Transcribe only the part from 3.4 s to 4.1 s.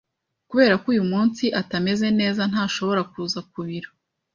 ku biro.